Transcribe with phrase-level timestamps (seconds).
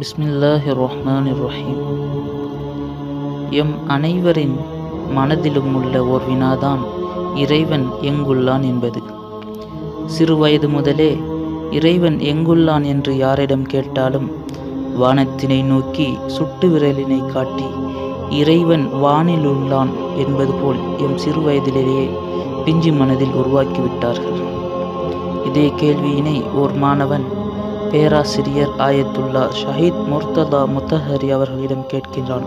[0.00, 1.78] பிஸ்மில்லாஹி ரஹ்மான் ரஹீம்
[3.50, 4.54] எம் அனைவரின்
[5.14, 6.82] மனதிலும் உள்ள ஓர் வினாதான்
[7.34, 9.00] இறைவன் எங்குள்ளான் என்பது.
[10.18, 11.18] சிறுவயது முதலே
[11.70, 14.28] இறைவன் எங்குள்ளான் என்று யாரிடம் கேட்டாலும்
[15.00, 17.68] வானத்தினை நோக்கி சுட்டு விரலினை காட்டி
[18.28, 22.08] இறைவன் வானில் உள்ளான் என்பது போல் எம் சிறுவயதிலேயே
[22.64, 24.38] பிஞ்சு மனதில் உருவாக்கிவிட்டார்கள்.
[25.44, 27.37] இதே கேள்வியினை ஓர் மாணவன்
[27.90, 32.46] பேராசிரியர் ஆயத்துல்லா ஷஹீத் முர்ததா முத்தஹரி அவர்களிடம் கேட்கின்றான்.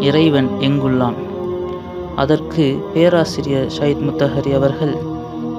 [0.00, 1.14] இறைவன் எங்குள்ளான்?
[2.16, 4.96] அதற்கு பேராசிரியர் ஷஹீத் முத்தஹரி அவர்கள்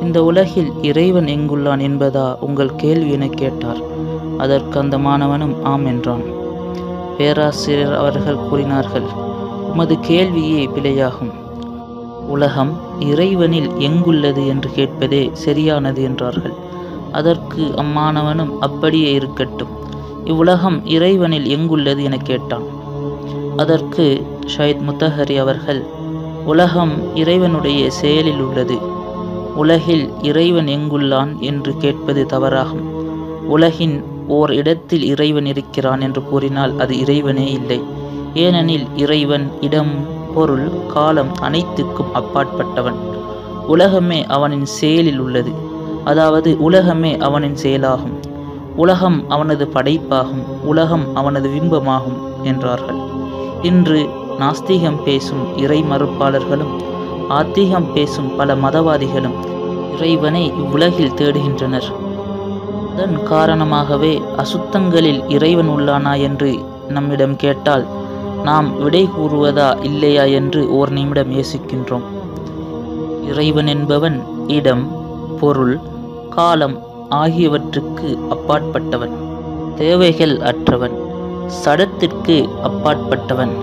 [0.02, 3.82] இந்த உலகில் இறைவன் எங்குள்ளான் என்பதா உங்கள் கேள்வி என கேட்டார்.
[4.38, 6.24] அதற்கு அந்த மாணவனும் ஆம் என்றான்.
[7.18, 9.08] பேராசிரியர் அவர்கள் கூறினார்கள்
[9.72, 11.34] உமது கேள்வியே பிழையாகும்.
[12.28, 16.70] உலகம் இறைவனில் எங்குள்ளது என்று கேட்பதே சரியானது என்றார்கள்.
[17.12, 19.80] அதற்கு அம்மாணவனும் அப்படியே இருக்கட்டும்.
[20.26, 22.64] இவ்வுலகம் இறைவனில் எங்குள்ளது என கேட்டான்.
[23.58, 24.26] அதற்கு
[24.58, 25.86] ஷயத் முத்தஹரி அவர்கள்
[26.46, 28.78] உலகம் இறைவனுடைய செயலில் உள்ளது.
[29.56, 32.86] உலகில் இறைவன் எங்குள்ளான் என்று கேட்பது தவறாகும்.
[33.48, 37.82] உலகின் ஓர் இடத்தில் இறைவன் இருக்கிறான் என்று கூறினால் அது இறைவனே இல்லை.
[38.34, 43.00] ஏனெனில் இறைவன் இடம் பொருள் காலம் அனைத்துக்கும் அப்பாற்பட்டவன்.
[43.68, 45.70] உலகமே அவனின் செயலில் உள்ளது.
[46.04, 48.20] அதாவது உலகமே அவனின் செயலாகும்.
[48.76, 50.44] உலகம் அவனது படைப்பாகும்.
[50.64, 53.00] உலகம் அவனது பிம்பமாகும் என்றார்கள்.
[53.62, 56.90] இன்று நாஸ்திகம் பேசும் இறை மறுப்பாளர்களும்
[57.30, 59.36] ஆத்திகம் பேசும் பல மதவாதிகளும்
[59.96, 61.92] இறைவனை இவ்வுலகில் தேடுகின்றனர்.
[62.94, 67.86] அதன் காரணமாகவே அசுத்தங்களில் இறைவன் உள்ளானா என்று நம்மிடம் கேட்டால்
[68.44, 72.02] நாம் விடை கூறுவதா இல்லையா என்று ஓர் நிமிடம் யோசிக்கின்றோம்.
[73.28, 75.01] இறைவன் என்பவன் இடம்
[75.42, 75.76] பொருள்
[76.30, 76.76] காலம்
[77.10, 79.16] ஆகியவற்றுக்கு அப்பாற்பட்டவன்.
[79.76, 80.98] தேவைகள் அற்றவன்
[81.48, 83.56] சடத்திற்கு அப்பாற்பட்டவன்.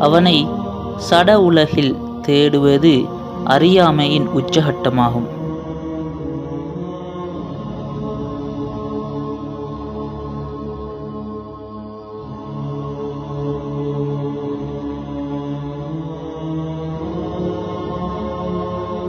[0.00, 0.36] அவனை
[1.10, 1.92] சட உலகில்
[2.26, 2.94] தேடுவது
[3.44, 5.28] அறியாமையின் உச்சகட்டமாகும்.